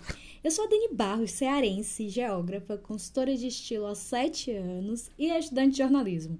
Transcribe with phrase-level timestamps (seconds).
[0.44, 5.73] Eu sou a Dani Barros, cearense, geógrafa, consultora de estilo há sete anos e estudante
[5.73, 6.40] de jornalismo.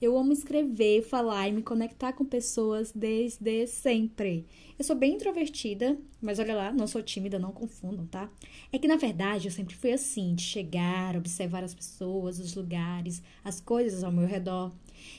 [0.00, 4.46] Eu amo escrever, falar e me conectar com pessoas desde sempre.
[4.78, 8.30] Eu sou bem introvertida, mas olha lá, não sou tímida, não confundam, tá?
[8.70, 13.20] É que na verdade eu sempre fui assim, de chegar, observar as pessoas, os lugares,
[13.42, 14.70] as coisas ao meu redor.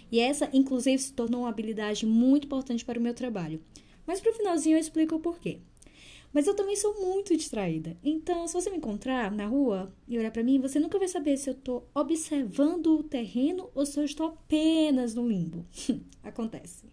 [0.10, 3.62] E essa, inclusive, se tornou uma habilidade muito importante para o meu trabalho.
[4.06, 5.60] Mas pro finalzinho eu explico o porquê.
[6.34, 7.98] Mas eu também sou muito distraída.
[8.04, 11.38] Então, se você me encontrar na rua e olhar para mim, você nunca vai saber
[11.38, 15.66] se eu tô observando o terreno ou se eu estou apenas no limbo.
[16.24, 16.86] Acontece.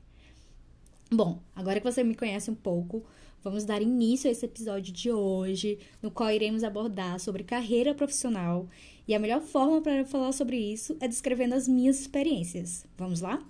[1.10, 3.04] Bom, agora que você me conhece um pouco,
[3.42, 8.68] vamos dar início a esse episódio de hoje, no qual iremos abordar sobre carreira profissional.
[9.06, 12.86] E a melhor forma para falar sobre isso é descrevendo as minhas experiências.
[12.96, 13.46] Vamos lá?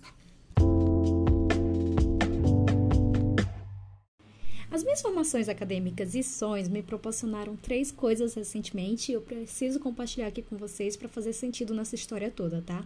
[4.75, 10.27] As minhas formações acadêmicas e sonhos me proporcionaram três coisas recentemente e eu preciso compartilhar
[10.27, 12.85] aqui com vocês para fazer sentido nessa história toda, tá?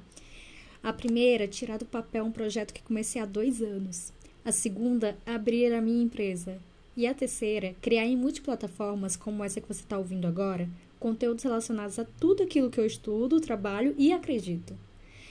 [0.82, 4.12] A primeira, tirar do papel um projeto que comecei há dois anos.
[4.44, 6.58] A segunda, abrir a minha empresa.
[6.94, 10.68] E a terceira, criar em multiplataformas como essa que você está ouvindo agora,
[11.00, 14.76] conteúdos relacionados a tudo aquilo que eu estudo, trabalho e acredito.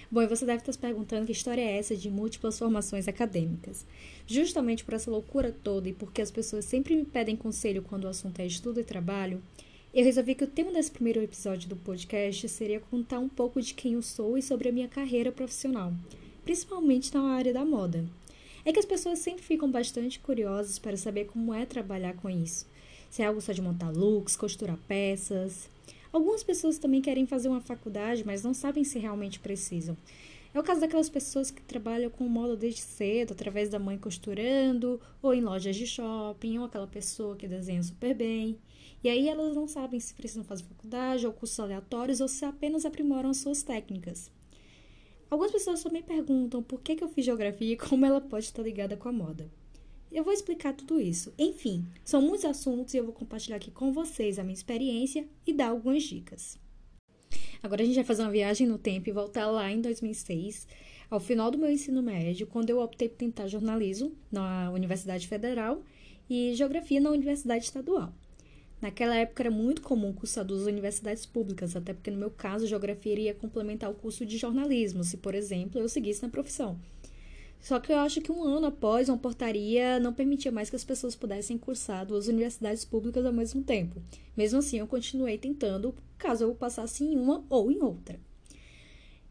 [0.10, 3.86] Bom, e você deve estar se perguntando que história é essa de múltiplas formações acadêmicas.
[4.26, 8.08] Justamente por essa loucura toda e porque as pessoas sempre me pedem conselho quando o
[8.08, 9.42] assunto é estudo e trabalho,
[9.94, 13.74] eu resolvi que o tema desse primeiro episódio do podcast seria contar um pouco de
[13.74, 15.94] quem eu sou e sobre a minha carreira profissional,
[16.46, 18.06] principalmente na área da moda.
[18.64, 22.66] É que as pessoas sempre ficam bastante curiosas para saber como é trabalhar com isso.
[23.10, 25.70] Se é algo só de montar looks, costurar peças,
[26.12, 29.98] Algumas pessoas também querem fazer uma faculdade, mas não sabem se realmente precisam.
[30.54, 35.00] É o caso daquelas pessoas que trabalham com moda desde cedo, através da mãe costurando,
[35.22, 38.58] ou em lojas de shopping, ou aquela pessoa que desenha super bem.
[39.04, 42.86] E aí elas não sabem se precisam fazer faculdade ou cursos aleatórios ou se apenas
[42.86, 44.32] aprimoram as suas técnicas.
[45.30, 48.64] Algumas pessoas também perguntam por que, que eu fiz geografia e como ela pode estar
[48.64, 49.50] ligada com a moda.
[50.12, 51.34] Eu vou explicar tudo isso.
[51.38, 55.54] Enfim, são muitos assuntos e eu vou compartilhar aqui com vocês a minha experiência e
[55.54, 56.58] dar algumas dicas.
[57.62, 60.68] Agora a gente vai fazer uma viagem no tempo e voltar lá em 2006,
[61.10, 65.82] ao final do meu ensino médio, quando eu optei por tentar jornalismo na Universidade Federal
[66.30, 68.14] e geografia na Universidade Estadual.
[68.80, 73.12] Naquela época era muito comum cursar duas universidades públicas, até porque no meu caso, geografia
[73.12, 76.80] iria complementar o curso de jornalismo, se, por exemplo, eu seguisse na profissão.
[77.60, 80.84] Só que eu acho que um ano após, uma portaria não permitia mais que as
[80.84, 84.02] pessoas pudessem cursar duas universidades públicas ao mesmo tempo.
[84.36, 88.20] Mesmo assim, eu continuei tentando, caso eu passasse em uma ou em outra.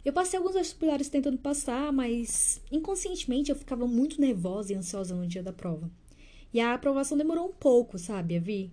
[0.04, 5.26] Eu passei alguns vestibulares tentando passar, mas inconscientemente eu ficava muito nervosa e ansiosa no
[5.26, 5.90] dia da prova.
[6.52, 8.70] E a aprovação demorou um pouco, sabe, Vi?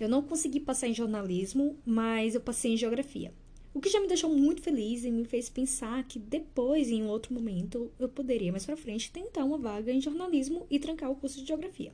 [0.00, 3.32] Eu não consegui passar em jornalismo, mas eu passei em geografia.
[3.74, 7.08] O que já me deixou muito feliz e me fez pensar que depois, em um
[7.08, 11.16] outro momento, eu poderia mais para frente tentar uma vaga em jornalismo e trancar o
[11.16, 11.92] curso de geografia.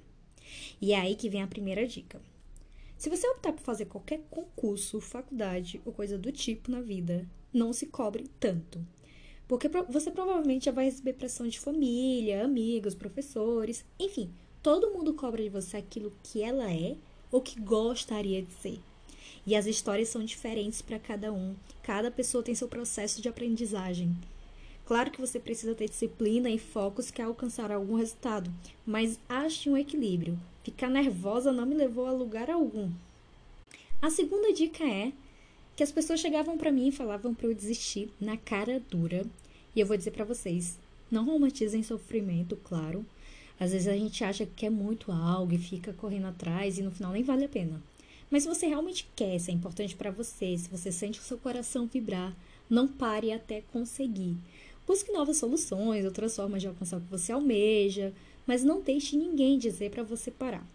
[0.80, 2.20] E é aí que vem a primeira dica.
[2.96, 7.72] Se você optar por fazer qualquer concurso, faculdade ou coisa do tipo na vida, não
[7.72, 8.84] se cobre tanto.
[9.46, 14.30] Porque você provavelmente já vai receber pressão de família, amigos, professores, enfim,
[14.60, 16.96] todo mundo cobra de você aquilo que ela é
[17.30, 18.80] ou que gostaria de ser.
[19.48, 21.54] E as histórias são diferentes para cada um.
[21.82, 24.14] Cada pessoa tem seu processo de aprendizagem.
[24.84, 28.52] Claro que você precisa ter disciplina e focos que alcançar algum resultado,
[28.84, 30.38] mas ache um equilíbrio.
[30.62, 32.90] Ficar nervosa não me levou a lugar algum.
[34.02, 35.12] A segunda dica é
[35.74, 39.24] que as pessoas chegavam para mim e falavam para eu desistir na cara dura.
[39.74, 40.76] E eu vou dizer para vocês,
[41.10, 43.02] não romantizem sofrimento, claro.
[43.58, 46.90] Às vezes a gente acha que quer muito algo e fica correndo atrás e no
[46.90, 47.82] final nem vale a pena.
[48.30, 51.38] Mas se você realmente quer, se é importante para você, se você sente o seu
[51.38, 52.36] coração vibrar,
[52.68, 54.36] não pare até conseguir.
[54.86, 58.12] Busque novas soluções, outras formas de alcançar o que você almeja,
[58.46, 60.66] mas não deixe ninguém dizer para você parar.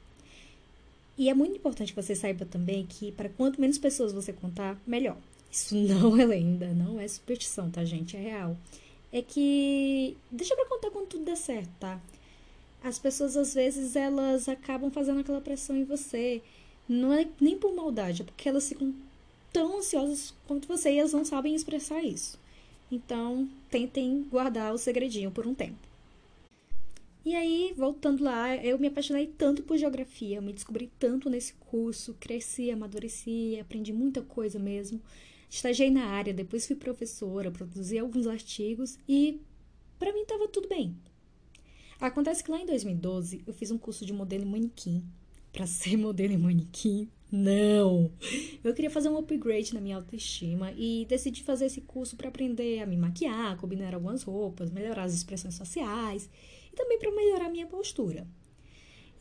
[1.18, 4.80] E é muito importante que você saiba também que para quanto menos pessoas você contar,
[4.86, 5.18] melhor.
[5.52, 8.18] Isso não é lenda, não é superstição, tá, gente?
[8.18, 8.58] É real.
[9.12, 12.02] É que deixa pra contar quando tudo der certo, tá?
[12.84, 16.42] As pessoas às vezes elas acabam fazendo aquela pressão em você
[16.88, 18.94] não é nem por maldade, é porque elas ficam
[19.52, 22.40] tão ansiosas quanto você e elas não sabem expressar isso.
[22.92, 25.78] Então, tentem guardar o segredinho por um tempo.
[27.26, 32.16] E aí, voltando lá, eu me apaixonei tanto por geografia, me descobri tanto nesse curso,
[32.20, 35.00] cresci, amadureci, aprendi muita coisa mesmo.
[35.50, 39.40] Estagiei na área, depois fui professora, produzi alguns artigos e
[39.98, 40.98] para mim estava tudo bem.
[42.00, 45.02] Acontece que lá em 2012 eu fiz um curso de modelo manequim.
[45.54, 48.12] Para ser modelo e manequim, não!
[48.64, 52.82] Eu queria fazer um upgrade na minha autoestima e decidi fazer esse curso para aprender
[52.82, 56.30] a me maquiar, combinar algumas roupas, melhorar as expressões faciais
[56.72, 58.28] e também para melhorar a minha postura.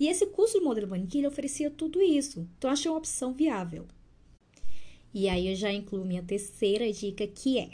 [0.00, 3.87] E esse curso de modelo manequim oferecia tudo isso, então achei uma opção viável.
[5.14, 7.70] E aí eu já incluo minha terceira dica, que é: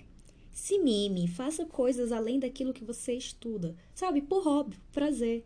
[0.53, 4.21] se mime, faça coisas além daquilo que você estuda, sabe?
[4.21, 5.45] Por hobby, prazer.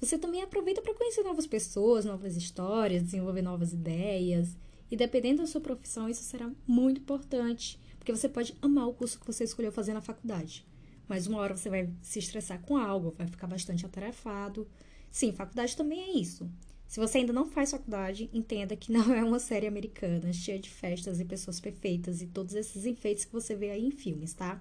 [0.00, 4.56] Você também aproveita para conhecer novas pessoas, novas histórias, desenvolver novas ideias.
[4.90, 9.20] E dependendo da sua profissão, isso será muito importante, porque você pode amar o curso
[9.20, 10.66] que você escolheu fazer na faculdade.
[11.06, 14.66] Mas uma hora você vai se estressar com algo, vai ficar bastante atarefado.
[15.10, 16.50] Sim, faculdade também é isso.
[16.88, 20.70] Se você ainda não faz faculdade, entenda que não é uma série americana cheia de
[20.70, 24.60] festas e pessoas perfeitas e todos esses enfeites que você vê aí em filmes, tá?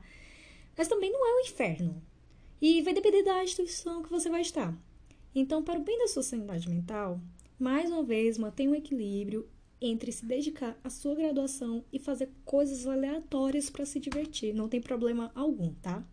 [0.77, 2.03] Mas também não é um inferno.
[2.62, 4.77] E vai depender da instituição que você vai estar.
[5.34, 7.20] Então, para o bem da sua sanidade mental,
[7.60, 9.48] mais uma vez, mantenha um equilíbrio
[9.81, 14.54] entre se dedicar à sua graduação e fazer coisas aleatórias para se divertir.
[14.54, 16.04] Não tem problema algum, tá?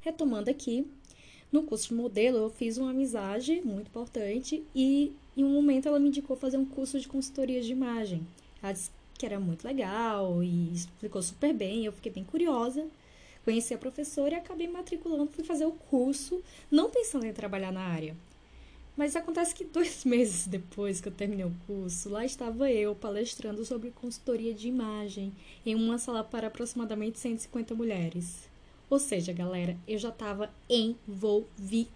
[0.00, 0.86] Retomando aqui,
[1.50, 5.98] no curso de modelo, eu fiz uma amizade muito importante e em um momento ela
[5.98, 8.26] me indicou fazer um curso de consultoria de imagem.
[8.62, 12.86] Ela disse que era muito legal e explicou super bem, eu fiquei bem curiosa.
[13.44, 17.82] Conheci a professora e acabei matriculando, fui fazer o curso, não pensando em trabalhar na
[17.82, 18.16] área.
[18.96, 23.64] Mas acontece que dois meses depois que eu terminei o curso, lá estava eu palestrando
[23.64, 25.32] sobre consultoria de imagem
[25.66, 28.48] em uma sala para aproximadamente 150 mulheres.
[28.88, 31.88] Ou seja, galera, eu já tava envolvidaça.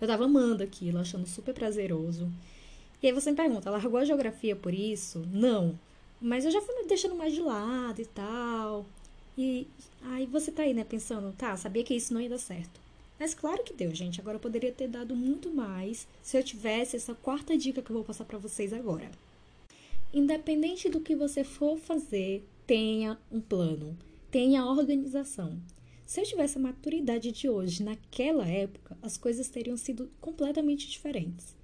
[0.00, 2.30] Eu tava amando aquilo, achando super prazeroso.
[3.02, 5.24] E aí você me pergunta, largou a geografia por isso?
[5.30, 5.78] Não.
[6.20, 8.86] Mas eu já fui me deixando mais de lado e tal.
[9.36, 9.66] E
[10.02, 12.80] aí você tá aí, né, pensando, tá, sabia que isso não ia dar certo.
[13.18, 14.20] Mas claro que deu, gente.
[14.20, 17.94] Agora eu poderia ter dado muito mais se eu tivesse essa quarta dica que eu
[17.94, 19.10] vou passar para vocês agora.
[20.12, 23.96] Independente do que você for fazer, tenha um plano
[24.34, 25.56] tenha organização.
[26.04, 31.54] Se eu tivesse a maturidade de hoje, naquela época, as coisas teriam sido completamente diferentes.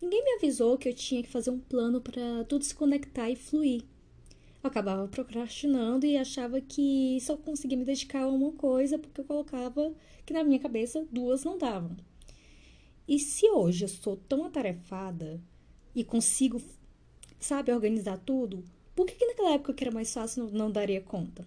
[0.00, 3.34] Ninguém me avisou que eu tinha que fazer um plano para tudo se conectar e
[3.34, 3.82] fluir.
[4.64, 9.24] Eu acabava procrastinando e achava que só conseguia me dedicar a uma coisa porque eu
[9.26, 9.92] colocava
[10.24, 11.94] que na minha cabeça duas não davam.
[13.06, 15.38] E se hoje eu sou tão atarefada
[15.94, 16.62] e consigo,
[17.38, 18.64] sabe, organizar tudo,
[18.96, 21.46] por que, que naquela época que era mais fácil não, não daria conta?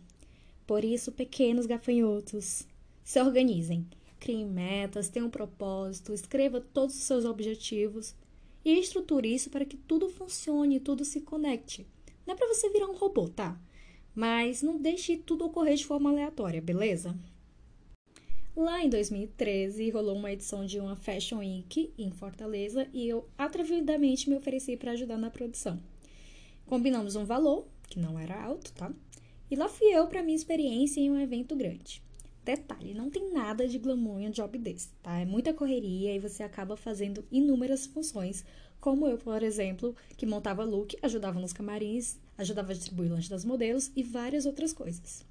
[0.67, 2.67] Por isso, pequenos gafanhotos,
[3.03, 3.87] se organizem.
[4.19, 8.13] Criem metas, tenham um propósito, escreva todos os seus objetivos
[8.63, 11.87] e estruture isso para que tudo funcione, tudo se conecte.
[12.27, 13.57] Não é para você virar um robô, tá?
[14.13, 17.18] Mas não deixe tudo ocorrer de forma aleatória, beleza?
[18.53, 24.29] Lá em 2013, rolou uma edição de uma Fashion Week em Fortaleza e eu atrevidamente
[24.29, 25.79] me ofereci para ajudar na produção.
[26.65, 28.91] Combinamos um valor, que não era alto, tá?
[29.50, 32.03] E lá fui eu para minha experiência em um evento grande.
[32.44, 35.18] Detalhe, não tem nada de glamour em um job desse, tá?
[35.18, 38.44] É muita correria e você acaba fazendo inúmeras funções,
[38.80, 43.44] como eu, por exemplo, que montava look, ajudava nos camarins, ajudava a distribuir lanche das
[43.44, 45.25] modelos e várias outras coisas.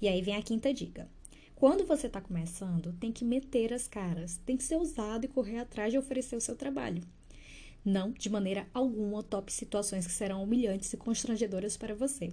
[0.00, 1.08] E aí vem a quinta dica.
[1.54, 5.58] Quando você está começando, tem que meter as caras, tem que ser ousado e correr
[5.58, 7.02] atrás de oferecer o seu trabalho.
[7.84, 12.32] Não, de maneira alguma, tope situações que serão humilhantes e constrangedoras para você.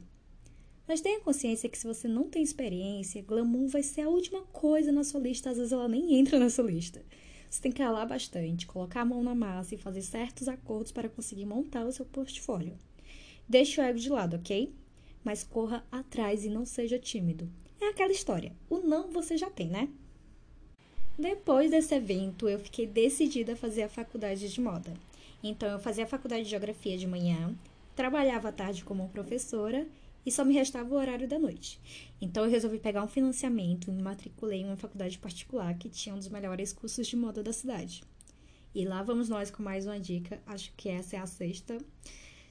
[0.88, 4.92] Mas tenha consciência que se você não tem experiência, glamour vai ser a última coisa
[4.92, 7.02] na sua lista, às vezes ela nem entra nessa lista.
[7.50, 11.08] Você tem que ralar bastante, colocar a mão na massa e fazer certos acordos para
[11.08, 12.78] conseguir montar o seu portfólio.
[13.48, 14.74] Deixe o ego de lado, ok?
[15.24, 17.50] Mas corra atrás e não seja tímido.
[17.80, 19.90] É aquela história, o não você já tem, né?
[21.18, 24.94] Depois desse evento, eu fiquei decidida a fazer a faculdade de moda.
[25.44, 27.54] Então, eu fazia a faculdade de geografia de manhã,
[27.96, 29.88] trabalhava à tarde como professora
[30.26, 31.80] e só me restava o horário da noite.
[32.22, 36.16] Então eu resolvi pegar um financiamento e me matriculei em uma faculdade particular que tinha
[36.16, 38.04] um dos melhores cursos de moda da cidade.
[38.74, 41.78] E lá vamos nós com mais uma dica, acho que essa é a sexta.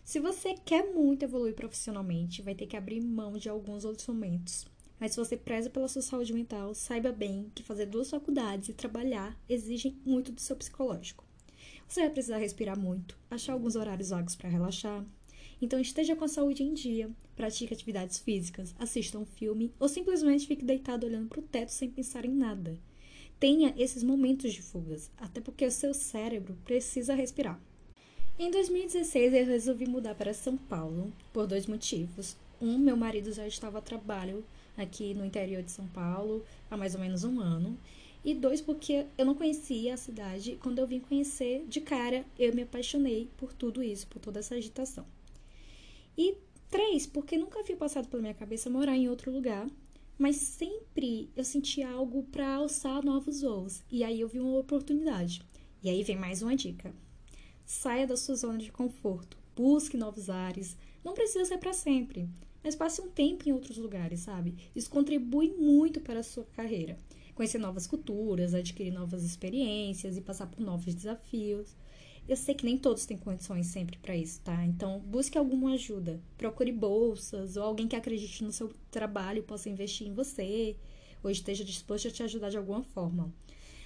[0.04, 4.66] Se você quer muito evoluir profissionalmente, vai ter que abrir mão de alguns outros momentos.
[4.98, 8.74] Mas se você preza pela sua saúde mental, saiba bem que fazer duas faculdades e
[8.74, 11.24] trabalhar exigem muito do seu psicológico.
[11.88, 15.04] Você vai precisar respirar muito, achar alguns horários vagos para relaxar,
[15.60, 20.46] Então esteja com a saúde em dia, pratique atividades físicas, assista um filme ou simplesmente
[20.46, 22.76] fique deitado olhando para o teto sem pensar em nada.
[23.38, 27.60] Tenha esses momentos de fugas, até porque o seu cérebro precisa respirar.
[28.38, 32.34] Em 2016 eu resolvi mudar para São Paulo por dois motivos.
[32.60, 34.42] Um, meu marido já estava a trabalho
[34.76, 37.78] aqui no interior de São Paulo há mais ou menos um ano.
[38.24, 40.58] E dois, porque eu não conhecia a cidade.
[40.62, 44.54] Quando eu vim conhecer de cara, eu me apaixonei por tudo isso, por toda essa
[44.54, 45.04] agitação.
[46.16, 46.34] E
[46.70, 49.68] três, porque nunca havia passado pela minha cabeça morar em outro lugar,
[50.18, 53.82] mas sempre eu sentia algo para alçar novos voos.
[53.90, 55.42] E aí eu vi uma oportunidade.
[55.82, 56.94] E aí vem mais uma dica.
[57.74, 60.76] Saia da sua zona de conforto, busque novos ares.
[61.02, 62.28] Não precisa ser para sempre,
[62.62, 64.54] mas passe um tempo em outros lugares, sabe?
[64.76, 66.98] Isso contribui muito para a sua carreira.
[67.34, 71.74] Conhecer novas culturas, adquirir novas experiências e passar por novos desafios.
[72.28, 74.62] Eu sei que nem todos têm condições sempre para isso, tá?
[74.66, 76.20] Então, busque alguma ajuda.
[76.36, 80.76] Procure bolsas ou alguém que acredite no seu trabalho e possa investir em você
[81.24, 83.32] ou esteja disposto a te ajudar de alguma forma.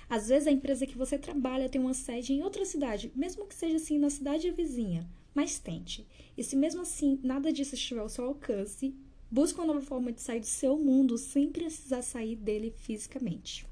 [0.09, 3.55] Às vezes a empresa que você trabalha tem uma sede em outra cidade, mesmo que
[3.55, 6.07] seja assim na cidade vizinha, mas tente.
[6.37, 8.95] E se mesmo assim nada disso estiver ao seu alcance,
[9.31, 13.67] busque uma nova forma de sair do seu mundo sem precisar sair dele fisicamente.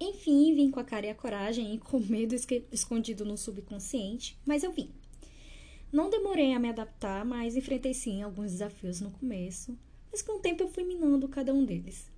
[0.00, 2.34] Enfim, vim com a cara e a coragem e com medo
[2.72, 4.90] escondido no subconsciente, mas eu vim.
[5.92, 9.76] Não demorei a me adaptar, mas enfrentei sim alguns desafios no começo,
[10.10, 12.10] mas com o tempo eu fui minando cada um deles.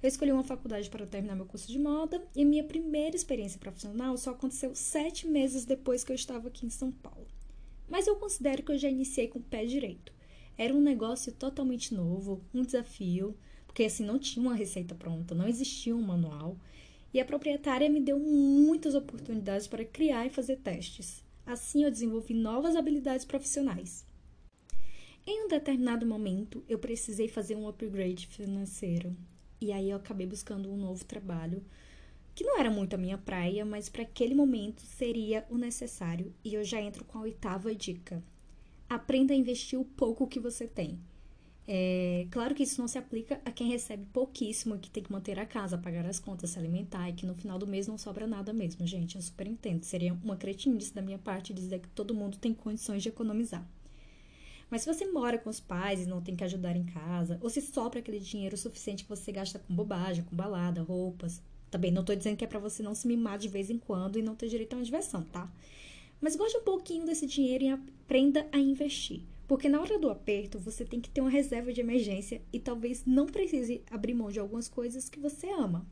[0.00, 4.16] Eu escolhi uma faculdade para terminar meu curso de moda e minha primeira experiência profissional
[4.16, 7.26] só aconteceu sete meses depois que eu estava aqui em São Paulo.
[7.88, 10.12] Mas eu considero que eu já iniciei com o pé direito.
[10.56, 13.36] Era um negócio totalmente novo, um desafio,
[13.66, 16.56] porque assim não tinha uma receita pronta, não existia um manual.
[17.12, 21.24] E a proprietária me deu muitas oportunidades para criar e fazer testes.
[21.44, 24.06] Assim eu desenvolvi novas habilidades profissionais.
[25.26, 29.16] Em um determinado momento, eu precisei fazer um upgrade financeiro.
[29.60, 31.64] E aí eu acabei buscando um novo trabalho,
[32.34, 36.32] que não era muito a minha praia, mas para aquele momento seria o necessário.
[36.44, 38.22] E eu já entro com a oitava dica.
[38.88, 40.98] Aprenda a investir o pouco que você tem.
[41.70, 45.12] É, claro que isso não se aplica a quem recebe pouquíssimo e que tem que
[45.12, 47.98] manter a casa, pagar as contas, se alimentar e que no final do mês não
[47.98, 49.16] sobra nada mesmo, gente.
[49.16, 49.82] Eu super entendo.
[49.82, 53.68] Seria uma cretinice da minha parte dizer que todo mundo tem condições de economizar.
[54.70, 57.48] Mas se você mora com os pais e não tem que ajudar em casa, ou
[57.48, 62.04] se sobra aquele dinheiro suficiente que você gasta com bobagem, com balada, roupas, também não
[62.04, 64.34] tô dizendo que é para você não se mimar de vez em quando e não
[64.34, 65.50] ter direito a uma diversão, tá?
[66.20, 69.22] Mas goste um pouquinho desse dinheiro e aprenda a investir.
[69.46, 73.04] Porque na hora do aperto, você tem que ter uma reserva de emergência e talvez
[73.06, 75.86] não precise abrir mão de algumas coisas que você ama.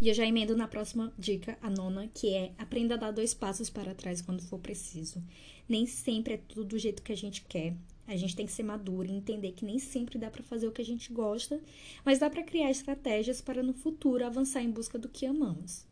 [0.00, 3.32] E eu já emendo na próxima dica, a nona, que é aprenda a dar dois
[3.32, 5.22] passos para trás quando for preciso.
[5.68, 7.74] Nem sempre é tudo do jeito que a gente quer.
[8.06, 10.72] A gente tem que ser maduro e entender que nem sempre dá para fazer o
[10.72, 11.58] que a gente gosta,
[12.04, 15.86] mas dá para criar estratégias para no futuro avançar em busca do que amamos.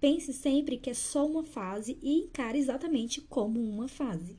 [0.00, 4.36] Pense sempre que é só uma fase e encare exatamente como uma fase.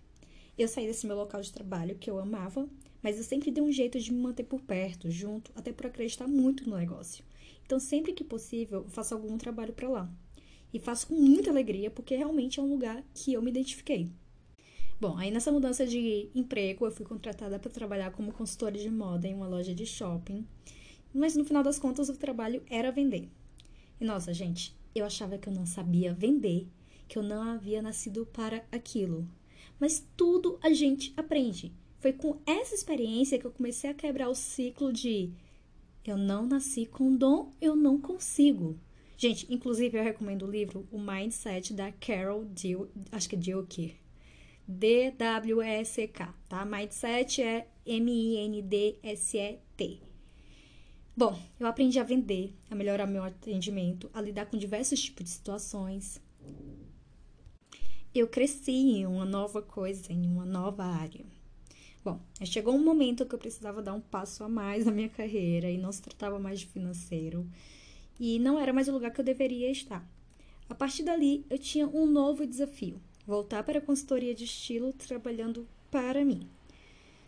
[0.57, 2.69] Eu saí desse meu local de trabalho que eu amava,
[3.01, 6.27] mas eu sempre dei um jeito de me manter por perto, junto, até por acreditar
[6.27, 7.23] muito no negócio.
[7.67, 10.09] Então, sempre que possível, faço algum trabalho para lá.
[10.73, 14.09] E faço com muita alegria, porque realmente é um lugar que eu me identifiquei.
[15.01, 19.27] Bom, aí nessa mudança de emprego, eu fui contratada para trabalhar como consultora de moda
[19.27, 20.47] em uma loja de shopping.
[21.13, 23.29] Mas no final das contas, o trabalho era vender.
[23.99, 26.69] E nossa, gente, eu achava que eu não sabia vender,
[27.05, 29.27] que eu não havia nascido para aquilo.
[29.77, 31.73] Mas tudo a gente aprende.
[31.99, 35.33] Foi com essa experiência que eu comecei a quebrar o ciclo de
[36.07, 38.79] eu não nasci com dom, eu não consigo.
[39.17, 43.95] Gente, inclusive eu recomendo o livro O Mindset da Carol Dweck, acho que é Dweck.
[44.67, 46.65] D-W-E-C-K, tá?
[46.65, 48.41] Mindset é M-I-N-D-S-E-T.
[51.15, 55.31] Bom, eu aprendi a vender, a melhorar meu atendimento, a lidar com diversos tipos de
[55.31, 56.21] situações,
[58.19, 61.25] eu cresci em uma nova coisa, em uma nova área.
[62.07, 65.69] Bom, chegou um momento que eu precisava dar um passo a mais na minha carreira
[65.69, 67.45] e não se tratava mais de financeiro
[68.17, 70.09] e não era mais o lugar que eu deveria estar.
[70.69, 75.67] A partir dali, eu tinha um novo desafio: voltar para a consultoria de estilo trabalhando
[75.91, 76.47] para mim.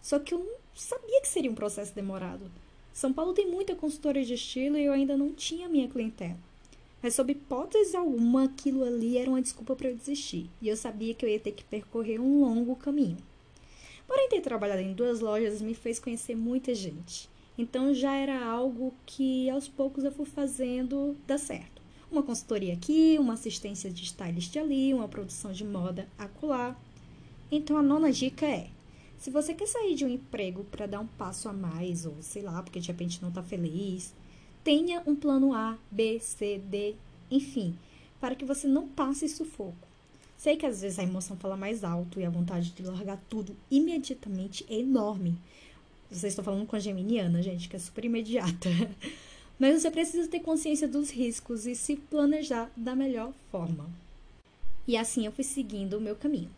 [0.01, 2.49] Só que eu não sabia que seria um processo demorado.
[2.93, 6.39] São Paulo tem muita consultoria de estilo e eu ainda não tinha minha clientela.
[7.03, 10.49] Mas, sob hipótese alguma, aquilo ali era uma desculpa para eu desistir.
[10.61, 13.17] E eu sabia que eu ia ter que percorrer um longo caminho.
[14.09, 17.29] Porém, ter trabalhado em duas lojas me fez conhecer muita gente.
[17.55, 21.79] Então, já era algo que aos poucos eu fui fazendo dar certo.
[22.11, 26.75] Uma consultoria aqui, uma assistência de stylist ali, uma produção de moda acolá.
[27.51, 28.71] Então a nona dica é:
[29.19, 32.41] se você quer sair de um emprego para dar um passo a mais, ou sei
[32.41, 34.11] lá, porque de repente não está feliz,
[34.63, 36.95] tenha um plano A, B, C, D,
[37.29, 37.77] enfim,
[38.19, 39.88] para que você não passe sufoco.
[40.39, 43.53] Sei que às vezes a emoção fala mais alto e a vontade de largar tudo
[43.69, 45.37] imediatamente é enorme.
[46.09, 48.69] Vocês estão falando com a geminiana, gente, que é super imediata.
[49.59, 53.89] Mas você precisa ter consciência dos riscos e se planejar da melhor forma.
[54.87, 56.49] E assim eu fui seguindo o meu caminho.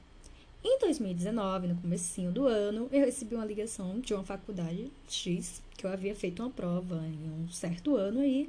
[0.64, 5.88] Em 2019, no comecinho do ano, eu recebi uma ligação de uma faculdade X, que
[5.88, 8.48] eu havia feito uma prova em um certo ano aí,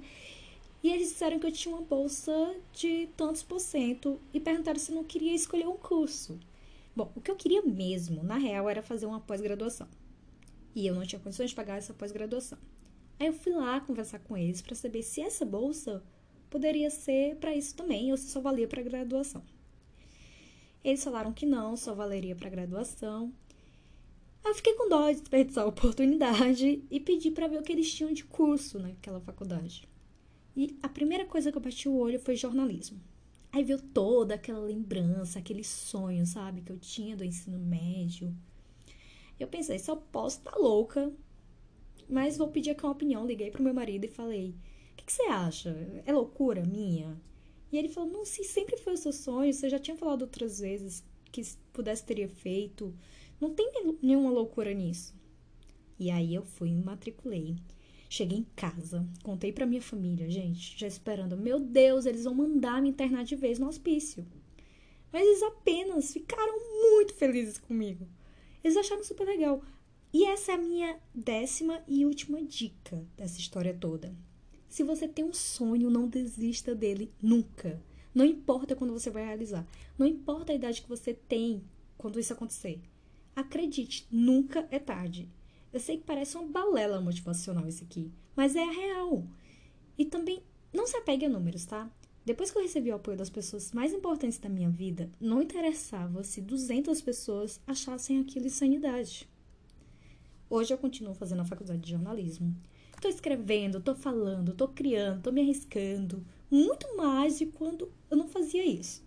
[0.83, 4.91] e eles disseram que eu tinha uma bolsa de tantos por cento e perguntaram se
[4.91, 6.41] eu não queria escolher um curso.
[6.95, 9.89] Bom, o que eu queria mesmo, na real, era fazer uma pós-graduação.
[10.75, 12.59] E eu não tinha condições de pagar essa pós-graduação.
[13.19, 16.03] Aí eu fui lá conversar com eles para saber se essa bolsa
[16.51, 19.43] poderia ser para isso também ou se só valia para graduação.
[20.83, 23.33] Eles falaram que não, só valeria para graduação.
[24.45, 27.71] Aí eu fiquei com dó de desperdiçar a oportunidade e pedi para ver o que
[27.71, 29.89] eles tinham de curso naquela faculdade.
[30.57, 33.01] E a primeira coisa que eu bati o olho foi jornalismo.
[33.51, 38.35] Aí veio toda aquela lembrança, aquele sonho, sabe, que eu tinha do ensino médio.
[39.39, 41.13] Eu pensei, só posso estar tá louca,
[42.09, 43.27] mas vou pedir aqui uma opinião.
[43.27, 44.55] Liguei pro meu marido e falei:
[44.93, 45.71] O que, que você acha?
[46.07, 47.21] É loucura minha?
[47.71, 50.61] E ele falou: Não, se sempre foi o seu sonho, você já tinha falado outras
[50.61, 51.43] vezes que
[51.73, 52.95] pudesse teria feito.
[53.41, 55.15] Não tem nenhuma loucura nisso.
[55.99, 57.57] E aí eu fui e me matriculei.
[58.13, 61.35] Cheguei em casa, contei pra minha família, gente, já esperando.
[61.35, 64.27] Meu Deus, eles vão mandar me internar de vez no hospício.
[65.11, 66.53] Mas eles apenas ficaram
[66.83, 68.07] muito felizes comigo.
[68.63, 69.65] Eles acharam super legal.
[70.13, 74.15] E essa é a minha décima e última dica dessa história toda.
[74.69, 77.83] Se você tem um sonho, não desista dele nunca.
[78.15, 79.67] Não importa quando você vai realizar.
[79.97, 81.65] Não importa a idade que você tem
[81.97, 82.79] quando isso acontecer.
[83.35, 85.31] Acredite, nunca é tarde.
[85.73, 89.25] Eu sei que parece uma balela motivacional isso aqui, mas é a real.
[89.97, 91.91] E também não se apegue a números, tá?
[92.25, 96.23] Depois que eu recebi o apoio das pessoas mais importantes da minha vida, não interessava
[96.23, 99.29] se 200 pessoas achassem aquilo insanidade.
[100.49, 102.55] Hoje eu continuo fazendo a faculdade de jornalismo.
[102.95, 106.25] Estou escrevendo, estou falando, estou criando, estou me arriscando.
[106.51, 109.03] Muito mais de quando eu não fazia isso.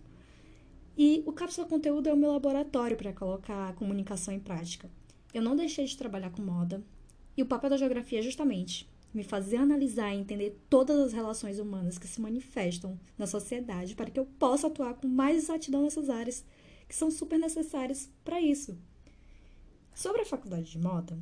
[0.98, 4.90] E o Cápsula Conteúdo é o meu laboratório para colocar a comunicação em prática.
[5.36, 6.82] Eu não deixei de trabalhar com moda.
[7.36, 11.58] E o papel da geografia é justamente me fazer analisar e entender todas as relações
[11.58, 16.08] humanas que se manifestam na sociedade para que eu possa atuar com mais exatidão nessas
[16.08, 16.42] áreas
[16.88, 18.78] que são super necessárias para isso.
[19.94, 21.18] Sobre a faculdade de moda,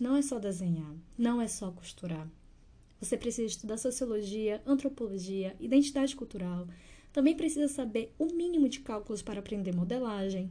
[0.00, 2.26] não é só desenhar, não é só costurar.
[2.98, 6.66] Você precisa estudar sociologia, antropologia, identidade cultural.
[7.12, 10.50] Também precisa saber o mínimo de cálculos para aprender modelagem.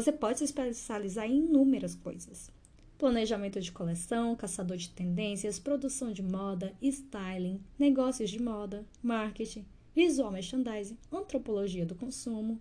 [0.00, 2.50] Você pode se especializar em inúmeras coisas:
[2.96, 10.32] planejamento de coleção, caçador de tendências, produção de moda, styling, negócios de moda, marketing, visual
[10.32, 12.58] merchandising, antropologia do consumo.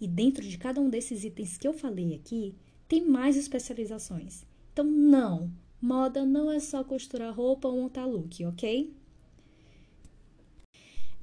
[0.00, 2.54] E dentro de cada um desses itens que eu falei aqui,
[2.88, 4.46] tem mais especializações.
[4.72, 8.90] Então, não, moda não é só costurar roupa ou montar look, ok?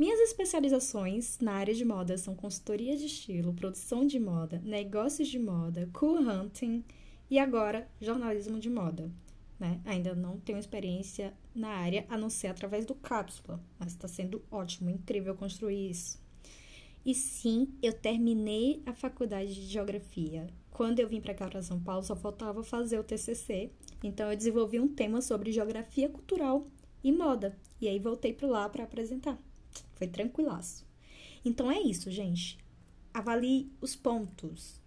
[0.01, 5.37] Minhas especializações na área de moda são consultoria de estilo, produção de moda, negócios de
[5.37, 6.83] moda, cool hunting
[7.29, 9.11] e agora jornalismo de moda.
[9.59, 9.79] Né?
[9.85, 14.43] Ainda não tenho experiência na área a não ser através do cápsula, mas está sendo
[14.49, 16.19] ótimo, incrível construir isso.
[17.05, 21.79] E sim, eu terminei a faculdade de geografia quando eu vim para cá para São
[21.79, 23.69] Paulo, só faltava fazer o TCC.
[24.03, 26.65] Então eu desenvolvi um tema sobre geografia cultural
[27.03, 27.55] e moda.
[27.79, 29.39] E aí voltei para lá para apresentar.
[30.01, 30.83] Foi tranquilaço.
[31.45, 32.57] Então é isso, gente.
[33.13, 34.81] Avalie os pontos.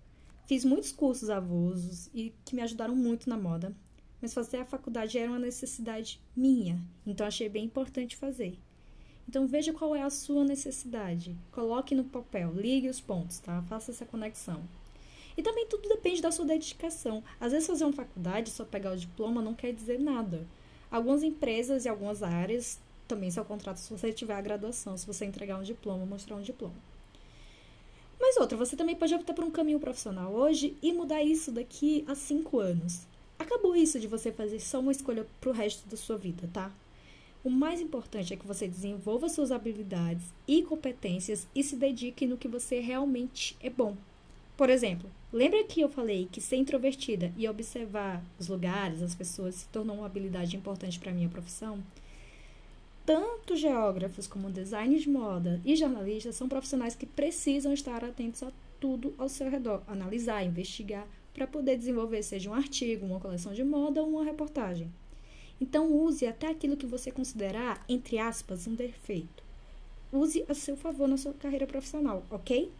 [0.44, 3.72] Fiz muitos cursos avulsos e que me ajudaram muito na moda,
[4.20, 8.58] mas fazer a faculdade era uma necessidade minha, então achei bem importante fazer.
[9.28, 13.62] Então veja qual é a sua necessidade, coloque no papel, ligue os pontos, tá?
[13.62, 14.64] Faça essa conexão.
[15.36, 17.22] E também tudo depende da sua dedicação.
[17.40, 20.44] Às vezes fazer uma faculdade, só pegar o diploma, não quer dizer nada.
[20.90, 25.24] Algumas empresas e algumas áreas também só contratam se você tiver a graduação, se você
[25.24, 26.74] entregar um diploma, mostrar um diploma.
[28.20, 32.04] Mas outra, você também pode optar por um caminho profissional hoje e mudar isso daqui
[32.08, 33.06] a cinco anos.
[33.38, 36.72] Acabou isso de você fazer só uma escolha para o resto da sua vida, tá?
[37.44, 42.38] O mais importante é que você desenvolva suas habilidades e competências e se dedique no
[42.38, 43.94] que você realmente é bom.
[44.56, 49.56] Por exemplo, lembra que eu falei que ser introvertida e observar os lugares, as pessoas,
[49.56, 51.82] se tornou uma habilidade importante para minha profissão?
[53.06, 58.50] Tanto geógrafos como design de moda e jornalistas são profissionais que precisam estar atentos a
[58.80, 63.62] tudo ao seu redor, analisar, investigar, para poder desenvolver seja um artigo, uma coleção de
[63.62, 64.90] moda ou uma reportagem.
[65.60, 69.42] Então use até aquilo que você considerar, entre aspas, um defeito.
[70.10, 72.70] Use a seu favor na sua carreira profissional, ok?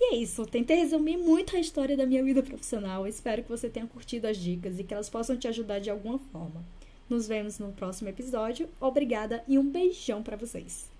[0.00, 3.06] E é isso, tentei resumir muito a história da minha vida profissional.
[3.06, 6.18] Espero que você tenha curtido as dicas e que elas possam te ajudar de alguma
[6.18, 6.64] forma.
[7.12, 8.70] Nos vemos no próximo episódio.
[8.80, 10.91] Obrigada e um beijão para vocês.